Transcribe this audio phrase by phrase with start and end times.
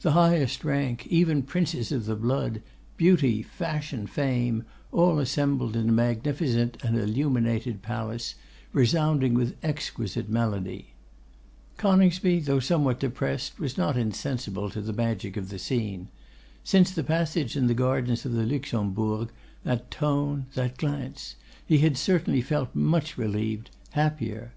[0.00, 2.62] The highest rank, even Princes of the blood,
[2.96, 8.36] beauty, fashion, fame, all assembled in a magnificent and illuminated palace,
[8.72, 10.94] resounding with exquisite melody.
[11.76, 16.08] Coningsby, though somewhat depressed, was not insensible to the magic of the scene.
[16.64, 19.28] Since the passage in the gardens of the Luxembourg,
[19.62, 21.36] that tone, that glance,
[21.66, 24.54] he had certainly felt much relieved, happier.